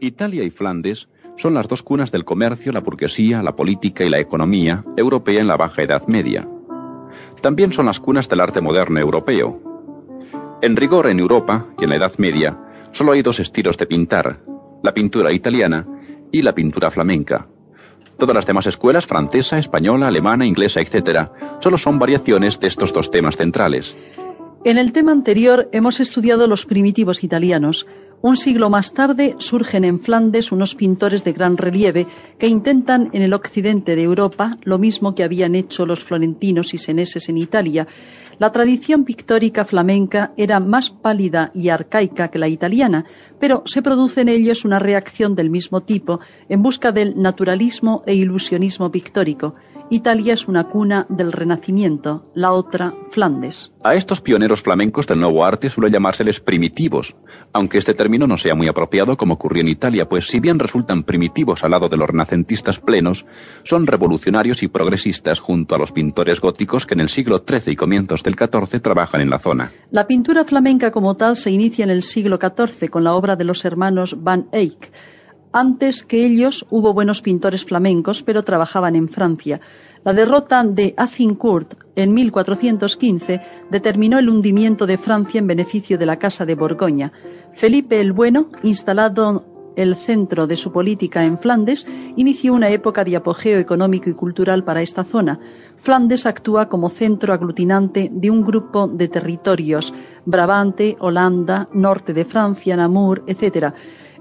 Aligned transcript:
Italia 0.00 0.44
y 0.44 0.50
Flandes 0.50 1.08
son 1.36 1.54
las 1.54 1.68
dos 1.68 1.82
cunas 1.82 2.10
del 2.10 2.24
comercio, 2.24 2.72
la 2.72 2.80
burguesía, 2.80 3.42
la 3.42 3.56
política 3.56 4.04
y 4.04 4.08
la 4.08 4.18
economía 4.18 4.84
europea 4.96 5.40
en 5.40 5.46
la 5.46 5.56
Baja 5.56 5.82
Edad 5.82 6.06
Media. 6.06 6.48
También 7.42 7.72
son 7.72 7.86
las 7.86 8.00
cunas 8.00 8.28
del 8.28 8.40
arte 8.40 8.60
moderno 8.60 8.98
europeo. 8.98 9.62
En 10.60 10.76
rigor, 10.76 11.06
en 11.06 11.20
Europa 11.20 11.66
y 11.78 11.84
en 11.84 11.90
la 11.90 11.96
Edad 11.96 12.12
Media, 12.18 12.58
solo 12.92 13.12
hay 13.12 13.22
dos 13.22 13.38
estilos 13.38 13.76
de 13.76 13.86
pintar, 13.86 14.40
la 14.82 14.92
pintura 14.92 15.32
italiana 15.32 15.86
y 16.32 16.42
la 16.42 16.54
pintura 16.54 16.90
flamenca. 16.90 17.46
Todas 18.18 18.34
las 18.34 18.46
demás 18.46 18.66
escuelas, 18.66 19.06
francesa, 19.06 19.58
española, 19.58 20.08
alemana, 20.08 20.44
inglesa, 20.44 20.80
etc., 20.80 21.30
solo 21.60 21.78
son 21.78 22.00
variaciones 22.00 22.58
de 22.58 22.66
estos 22.66 22.92
dos 22.92 23.12
temas 23.12 23.36
centrales. 23.36 23.94
En 24.64 24.76
el 24.76 24.90
tema 24.90 25.12
anterior 25.12 25.68
hemos 25.72 26.00
estudiado 26.00 26.48
los 26.48 26.66
primitivos 26.66 27.22
italianos, 27.22 27.86
un 28.20 28.36
siglo 28.36 28.68
más 28.68 28.92
tarde 28.92 29.36
surgen 29.38 29.84
en 29.84 30.00
Flandes 30.00 30.50
unos 30.50 30.74
pintores 30.74 31.22
de 31.22 31.32
gran 31.32 31.56
relieve 31.56 32.06
que 32.38 32.48
intentan 32.48 33.10
en 33.12 33.22
el 33.22 33.32
occidente 33.32 33.94
de 33.94 34.02
Europa 34.02 34.58
lo 34.64 34.78
mismo 34.78 35.14
que 35.14 35.22
habían 35.22 35.54
hecho 35.54 35.86
los 35.86 36.02
florentinos 36.02 36.74
y 36.74 36.78
seneses 36.78 37.28
en 37.28 37.38
Italia. 37.38 37.86
La 38.38 38.52
tradición 38.52 39.04
pictórica 39.04 39.64
flamenca 39.64 40.32
era 40.36 40.60
más 40.60 40.90
pálida 40.90 41.50
y 41.54 41.68
arcaica 41.68 42.28
que 42.28 42.38
la 42.38 42.48
italiana, 42.48 43.04
pero 43.40 43.62
se 43.66 43.82
produce 43.82 44.20
en 44.20 44.28
ellos 44.28 44.64
una 44.64 44.78
reacción 44.78 45.34
del 45.34 45.50
mismo 45.50 45.82
tipo 45.82 46.20
en 46.48 46.62
busca 46.62 46.92
del 46.92 47.20
naturalismo 47.20 48.02
e 48.06 48.14
ilusionismo 48.14 48.90
pictórico. 48.90 49.54
Italia 49.90 50.34
es 50.34 50.46
una 50.48 50.64
cuna 50.64 51.06
del 51.08 51.32
Renacimiento, 51.32 52.22
la 52.34 52.52
otra 52.52 52.92
Flandes. 53.10 53.72
A 53.82 53.94
estos 53.94 54.20
pioneros 54.20 54.60
flamencos 54.60 55.06
del 55.06 55.18
nuevo 55.18 55.46
arte 55.46 55.70
suele 55.70 55.90
llamárseles 55.90 56.40
primitivos, 56.40 57.16
aunque 57.54 57.78
este 57.78 57.94
término 57.94 58.26
no 58.26 58.36
sea 58.36 58.54
muy 58.54 58.68
apropiado 58.68 59.16
como 59.16 59.34
ocurrió 59.34 59.62
en 59.62 59.68
Italia, 59.68 60.06
pues 60.06 60.26
si 60.26 60.40
bien 60.40 60.58
resultan 60.58 61.04
primitivos 61.04 61.64
al 61.64 61.70
lado 61.70 61.88
de 61.88 61.96
los 61.96 62.08
renacentistas 62.08 62.78
plenos, 62.80 63.24
son 63.62 63.86
revolucionarios 63.86 64.62
y 64.62 64.68
progresistas 64.68 65.40
junto 65.40 65.74
a 65.74 65.78
los 65.78 65.92
pintores 65.92 66.40
góticos 66.40 66.84
que 66.84 66.92
en 66.92 67.00
el 67.00 67.08
siglo 67.08 67.42
XIII 67.48 67.72
y 67.72 67.76
comienzos 67.76 68.22
del 68.22 68.34
XIV 68.34 68.82
trabajan 68.82 69.22
en 69.22 69.30
la 69.30 69.38
zona. 69.38 69.72
La 69.90 70.06
pintura 70.06 70.44
flamenca 70.44 70.90
como 70.90 71.16
tal 71.16 71.34
se 71.36 71.50
inicia 71.50 71.84
en 71.84 71.90
el 71.90 72.02
siglo 72.02 72.38
XIV 72.38 72.90
con 72.90 73.04
la 73.04 73.14
obra 73.14 73.36
de 73.36 73.44
los 73.44 73.64
hermanos 73.64 74.16
Van 74.22 74.48
Eyck, 74.52 74.92
antes 75.52 76.02
que 76.02 76.24
ellos 76.24 76.66
hubo 76.70 76.92
buenos 76.92 77.22
pintores 77.22 77.64
flamencos, 77.64 78.22
pero 78.22 78.42
trabajaban 78.42 78.96
en 78.96 79.08
Francia. 79.08 79.60
La 80.04 80.12
derrota 80.12 80.62
de 80.62 80.94
Azincourt 80.96 81.74
en 81.96 82.14
1415 82.14 83.40
determinó 83.70 84.18
el 84.18 84.28
hundimiento 84.28 84.86
de 84.86 84.98
Francia 84.98 85.38
en 85.38 85.46
beneficio 85.46 85.98
de 85.98 86.06
la 86.06 86.18
Casa 86.18 86.46
de 86.46 86.54
Borgoña. 86.54 87.12
Felipe 87.52 88.00
el 88.00 88.12
Bueno, 88.12 88.48
instalado 88.62 89.44
el 89.78 89.94
centro 89.94 90.46
de 90.46 90.56
su 90.56 90.72
política 90.72 91.24
en 91.24 91.38
Flandes, 91.38 91.86
inició 92.16 92.52
una 92.52 92.68
época 92.68 93.04
de 93.04 93.14
apogeo 93.14 93.58
económico 93.58 94.10
y 94.10 94.14
cultural 94.14 94.64
para 94.64 94.82
esta 94.82 95.04
zona. 95.04 95.38
Flandes 95.76 96.26
actúa 96.26 96.68
como 96.68 96.88
centro 96.88 97.32
aglutinante 97.32 98.10
de 98.12 98.30
un 98.30 98.44
grupo 98.44 98.88
de 98.88 99.06
territorios, 99.06 99.94
Brabante, 100.24 100.96
Holanda, 100.98 101.68
norte 101.72 102.12
de 102.12 102.24
Francia, 102.24 102.76
Namur, 102.76 103.22
etc., 103.28 103.72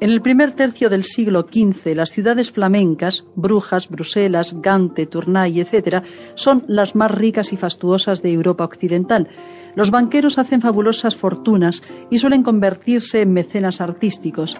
en 0.00 0.10
el 0.10 0.20
primer 0.20 0.52
tercio 0.52 0.90
del 0.90 1.04
siglo 1.04 1.46
XV, 1.50 1.94
las 1.94 2.10
ciudades 2.10 2.50
flamencas, 2.50 3.24
Brujas, 3.36 3.88
Bruselas, 3.88 4.56
Gante, 4.60 5.06
Tournai, 5.06 5.60
etc., 5.60 6.02
son 6.34 6.64
las 6.66 6.94
más 6.94 7.10
ricas 7.10 7.52
y 7.52 7.56
fastuosas 7.56 8.20
de 8.20 8.32
Europa 8.32 8.64
occidental. 8.64 9.28
Los 9.76 9.90
banqueros 9.90 10.38
hacen 10.38 10.60
fabulosas 10.60 11.16
fortunas 11.16 11.82
y 12.10 12.18
suelen 12.18 12.42
convertirse 12.42 13.22
en 13.22 13.32
mecenas 13.32 13.80
artísticos. 13.80 14.58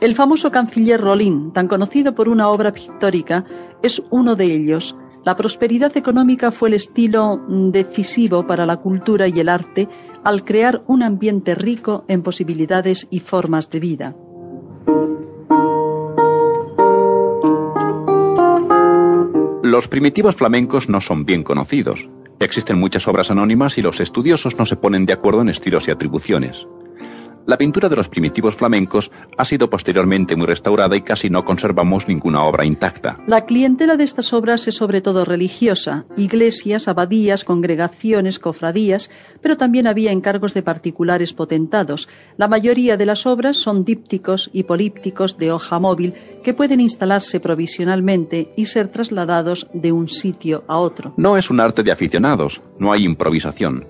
El 0.00 0.14
famoso 0.14 0.50
canciller 0.50 1.00
Rolín, 1.00 1.52
tan 1.52 1.68
conocido 1.68 2.14
por 2.14 2.28
una 2.28 2.48
obra 2.48 2.72
pictórica, 2.72 3.44
es 3.82 4.02
uno 4.10 4.36
de 4.36 4.44
ellos. 4.44 4.94
La 5.24 5.36
prosperidad 5.36 5.96
económica 5.96 6.52
fue 6.52 6.68
el 6.68 6.74
estilo 6.74 7.42
decisivo 7.48 8.46
para 8.46 8.66
la 8.66 8.76
cultura 8.76 9.26
y 9.26 9.40
el 9.40 9.48
arte 9.48 9.88
al 10.22 10.44
crear 10.44 10.84
un 10.86 11.02
ambiente 11.02 11.54
rico 11.54 12.04
en 12.08 12.22
posibilidades 12.22 13.08
y 13.10 13.20
formas 13.20 13.70
de 13.70 13.80
vida. 13.80 14.16
Los 19.62 19.88
primitivos 19.88 20.36
flamencos 20.36 20.88
no 20.88 21.00
son 21.00 21.24
bien 21.26 21.42
conocidos. 21.42 22.08
Existen 22.38 22.78
muchas 22.78 23.08
obras 23.08 23.30
anónimas 23.30 23.78
y 23.78 23.82
los 23.82 24.00
estudiosos 24.00 24.58
no 24.58 24.64
se 24.64 24.76
ponen 24.76 25.06
de 25.06 25.12
acuerdo 25.12 25.42
en 25.42 25.48
estilos 25.48 25.88
y 25.88 25.90
atribuciones. 25.90 26.66
La 27.46 27.56
pintura 27.56 27.88
de 27.88 27.94
los 27.94 28.08
primitivos 28.08 28.56
flamencos 28.56 29.12
ha 29.38 29.44
sido 29.44 29.70
posteriormente 29.70 30.34
muy 30.34 30.46
restaurada 30.46 30.96
y 30.96 31.02
casi 31.02 31.30
no 31.30 31.44
conservamos 31.44 32.08
ninguna 32.08 32.42
obra 32.42 32.64
intacta. 32.64 33.20
La 33.28 33.46
clientela 33.46 33.96
de 33.96 34.02
estas 34.02 34.32
obras 34.32 34.66
es 34.66 34.74
sobre 34.74 35.00
todo 35.00 35.24
religiosa, 35.24 36.06
iglesias, 36.16 36.88
abadías, 36.88 37.44
congregaciones, 37.44 38.40
cofradías, 38.40 39.10
pero 39.40 39.56
también 39.56 39.86
había 39.86 40.10
encargos 40.10 40.54
de 40.54 40.62
particulares 40.62 41.32
potentados. 41.32 42.08
La 42.36 42.48
mayoría 42.48 42.96
de 42.96 43.06
las 43.06 43.26
obras 43.26 43.56
son 43.56 43.84
dípticos 43.84 44.50
y 44.52 44.64
polípticos 44.64 45.38
de 45.38 45.52
hoja 45.52 45.78
móvil 45.78 46.14
que 46.42 46.52
pueden 46.52 46.80
instalarse 46.80 47.38
provisionalmente 47.38 48.52
y 48.56 48.66
ser 48.66 48.88
trasladados 48.88 49.68
de 49.72 49.92
un 49.92 50.08
sitio 50.08 50.64
a 50.66 50.78
otro. 50.78 51.14
No 51.16 51.36
es 51.36 51.48
un 51.48 51.60
arte 51.60 51.84
de 51.84 51.92
aficionados, 51.92 52.60
no 52.80 52.92
hay 52.92 53.04
improvisación. 53.04 53.84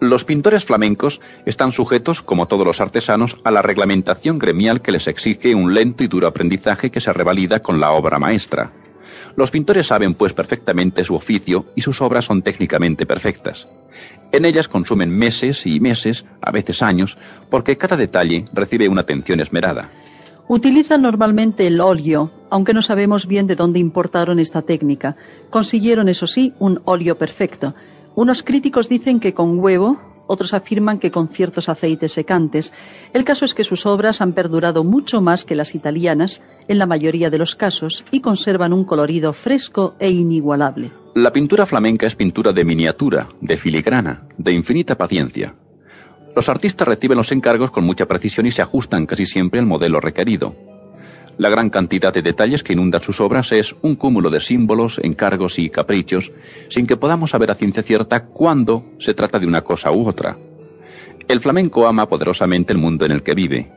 Los 0.00 0.24
pintores 0.24 0.66
flamencos 0.66 1.22
están 1.46 1.72
sujetos, 1.72 2.20
como 2.20 2.46
todos 2.46 2.66
los 2.66 2.82
artesanos, 2.82 3.38
a 3.44 3.50
la 3.50 3.62
reglamentación 3.62 4.38
gremial 4.38 4.82
que 4.82 4.92
les 4.92 5.08
exige 5.08 5.54
un 5.54 5.72
lento 5.72 6.04
y 6.04 6.06
duro 6.06 6.26
aprendizaje 6.26 6.90
que 6.90 7.00
se 7.00 7.14
revalida 7.14 7.60
con 7.60 7.80
la 7.80 7.92
obra 7.92 8.18
maestra. 8.18 8.72
Los 9.36 9.50
pintores 9.50 9.86
saben 9.86 10.12
pues 10.12 10.34
perfectamente 10.34 11.02
su 11.02 11.14
oficio 11.14 11.64
y 11.74 11.80
sus 11.80 12.02
obras 12.02 12.26
son 12.26 12.42
técnicamente 12.42 13.06
perfectas. 13.06 13.68
En 14.32 14.44
ellas 14.44 14.68
consumen 14.68 15.16
meses 15.16 15.64
y 15.66 15.80
meses, 15.80 16.26
a 16.42 16.50
veces 16.50 16.82
años, 16.82 17.16
porque 17.50 17.78
cada 17.78 17.96
detalle 17.96 18.44
recibe 18.52 18.90
una 18.90 19.00
atención 19.00 19.40
esmerada. 19.40 19.88
Utilizan 20.46 21.02
normalmente 21.02 21.66
el 21.66 21.80
óleo, 21.80 22.30
aunque 22.50 22.74
no 22.74 22.82
sabemos 22.82 23.26
bien 23.26 23.46
de 23.46 23.56
dónde 23.56 23.78
importaron 23.78 24.38
esta 24.40 24.60
técnica. 24.60 25.16
Consiguieron, 25.48 26.10
eso 26.10 26.26
sí, 26.26 26.52
un 26.58 26.82
óleo 26.84 27.16
perfecto 27.16 27.74
unos 28.16 28.42
críticos 28.42 28.88
dicen 28.88 29.20
que 29.20 29.34
con 29.34 29.60
huevo, 29.60 30.00
otros 30.26 30.54
afirman 30.54 30.98
que 30.98 31.12
con 31.12 31.28
ciertos 31.28 31.68
aceites 31.68 32.12
secantes. 32.12 32.72
El 33.12 33.24
caso 33.24 33.44
es 33.44 33.54
que 33.54 33.62
sus 33.62 33.86
obras 33.86 34.20
han 34.20 34.32
perdurado 34.32 34.82
mucho 34.82 35.20
más 35.20 35.44
que 35.44 35.54
las 35.54 35.74
italianas, 35.74 36.42
en 36.66 36.78
la 36.78 36.86
mayoría 36.86 37.30
de 37.30 37.38
los 37.38 37.54
casos, 37.54 38.04
y 38.10 38.20
conservan 38.20 38.72
un 38.72 38.84
colorido 38.84 39.32
fresco 39.32 39.94
e 40.00 40.10
inigualable. 40.10 40.90
La 41.14 41.32
pintura 41.32 41.64
flamenca 41.64 42.06
es 42.06 42.16
pintura 42.16 42.52
de 42.52 42.64
miniatura, 42.64 43.28
de 43.40 43.56
filigrana, 43.56 44.26
de 44.36 44.52
infinita 44.52 44.98
paciencia. 44.98 45.54
Los 46.34 46.48
artistas 46.48 46.88
reciben 46.88 47.16
los 47.16 47.32
encargos 47.32 47.70
con 47.70 47.84
mucha 47.84 48.06
precisión 48.06 48.46
y 48.46 48.50
se 48.50 48.62
ajustan 48.62 49.06
casi 49.06 49.24
siempre 49.24 49.60
al 49.60 49.66
modelo 49.66 50.00
requerido. 50.00 50.54
La 51.38 51.50
gran 51.50 51.68
cantidad 51.68 52.14
de 52.14 52.22
detalles 52.22 52.62
que 52.62 52.72
inundan 52.72 53.02
sus 53.02 53.20
obras 53.20 53.52
es 53.52 53.76
un 53.82 53.94
cúmulo 53.94 54.30
de 54.30 54.40
símbolos, 54.40 54.98
encargos 55.02 55.58
y 55.58 55.68
caprichos, 55.68 56.32
sin 56.70 56.86
que 56.86 56.96
podamos 56.96 57.30
saber 57.30 57.50
a 57.50 57.54
ciencia 57.54 57.82
cierta 57.82 58.24
cuándo 58.24 58.84
se 58.98 59.12
trata 59.12 59.38
de 59.38 59.46
una 59.46 59.60
cosa 59.60 59.92
u 59.92 60.08
otra. 60.08 60.38
El 61.28 61.40
flamenco 61.40 61.86
ama 61.86 62.08
poderosamente 62.08 62.72
el 62.72 62.78
mundo 62.78 63.04
en 63.04 63.12
el 63.12 63.22
que 63.22 63.34
vive. 63.34 63.70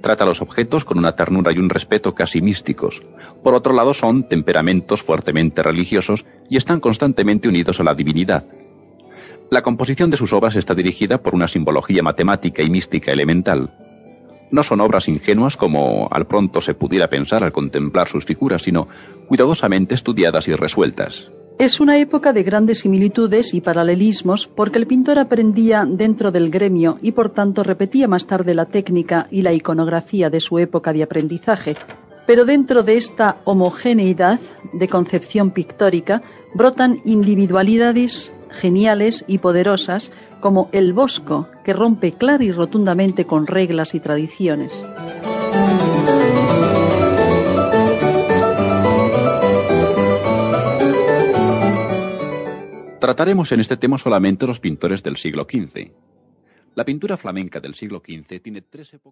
Trata 0.00 0.24
a 0.24 0.26
los 0.26 0.40
objetos 0.40 0.84
con 0.84 0.98
una 0.98 1.16
ternura 1.16 1.52
y 1.52 1.58
un 1.58 1.68
respeto 1.68 2.14
casi 2.14 2.40
místicos. 2.40 3.02
Por 3.42 3.54
otro 3.54 3.74
lado, 3.74 3.92
son 3.92 4.28
temperamentos 4.28 5.02
fuertemente 5.02 5.62
religiosos 5.62 6.24
y 6.48 6.56
están 6.56 6.80
constantemente 6.80 7.48
unidos 7.48 7.80
a 7.80 7.84
la 7.84 7.94
divinidad. 7.94 8.44
La 9.50 9.62
composición 9.62 10.10
de 10.10 10.16
sus 10.16 10.32
obras 10.32 10.56
está 10.56 10.74
dirigida 10.74 11.18
por 11.18 11.34
una 11.34 11.48
simbología 11.48 12.02
matemática 12.02 12.62
y 12.62 12.70
mística 12.70 13.12
elemental. 13.12 13.70
No 14.54 14.62
son 14.62 14.80
obras 14.80 15.08
ingenuas 15.08 15.56
como 15.56 16.06
al 16.12 16.28
pronto 16.28 16.60
se 16.60 16.74
pudiera 16.74 17.10
pensar 17.10 17.42
al 17.42 17.50
contemplar 17.50 18.06
sus 18.06 18.24
figuras, 18.24 18.62
sino 18.62 18.86
cuidadosamente 19.26 19.96
estudiadas 19.96 20.46
y 20.46 20.54
resueltas. 20.54 21.28
Es 21.58 21.80
una 21.80 21.98
época 21.98 22.32
de 22.32 22.44
grandes 22.44 22.78
similitudes 22.78 23.52
y 23.52 23.60
paralelismos 23.60 24.46
porque 24.46 24.78
el 24.78 24.86
pintor 24.86 25.18
aprendía 25.18 25.84
dentro 25.84 26.30
del 26.30 26.50
gremio 26.50 26.98
y 27.02 27.10
por 27.10 27.30
tanto 27.30 27.64
repetía 27.64 28.06
más 28.06 28.28
tarde 28.28 28.54
la 28.54 28.66
técnica 28.66 29.26
y 29.28 29.42
la 29.42 29.52
iconografía 29.52 30.30
de 30.30 30.38
su 30.38 30.60
época 30.60 30.92
de 30.92 31.02
aprendizaje. 31.02 31.76
Pero 32.24 32.44
dentro 32.44 32.84
de 32.84 32.96
esta 32.96 33.38
homogeneidad 33.42 34.38
de 34.72 34.86
concepción 34.86 35.50
pictórica 35.50 36.22
brotan 36.54 37.00
individualidades 37.04 38.32
geniales 38.54 39.24
y 39.26 39.38
poderosas 39.38 40.12
como 40.40 40.68
el 40.72 40.92
Bosco, 40.92 41.48
que 41.64 41.72
rompe 41.72 42.12
clara 42.12 42.44
y 42.44 42.52
rotundamente 42.52 43.26
con 43.26 43.46
reglas 43.46 43.94
y 43.94 44.00
tradiciones. 44.00 44.84
Trataremos 53.04 53.52
en 53.52 53.60
este 53.60 53.76
tema 53.76 53.98
solamente 53.98 54.46
los 54.46 54.60
pintores 54.60 55.02
del 55.02 55.18
siglo 55.18 55.44
XV. 55.44 55.90
La 56.74 56.86
pintura 56.86 57.18
flamenca 57.18 57.60
del 57.60 57.74
siglo 57.74 58.02
XV 58.02 58.40
tiene 58.40 58.62
tres 58.62 58.94
épocas. 58.94 59.02